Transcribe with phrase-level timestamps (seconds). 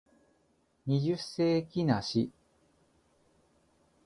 [0.87, 2.31] 二十世紀梨